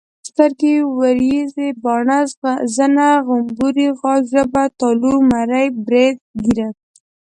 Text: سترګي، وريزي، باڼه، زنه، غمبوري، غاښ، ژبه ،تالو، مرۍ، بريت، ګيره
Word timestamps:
سترګي، 0.29 0.75
وريزي، 0.97 1.69
باڼه، 1.83 2.19
زنه، 2.75 3.09
غمبوري، 3.27 3.87
غاښ، 3.99 4.21
ژبه 4.31 4.63
،تالو، 4.79 5.13
مرۍ، 5.31 5.65
بريت، 5.85 6.17
ګيره 6.43 6.67